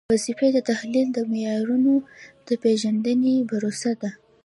[0.05, 1.93] د وظیفې تحلیل د معیارونو
[2.47, 4.11] د پیژندنې پروسه ده.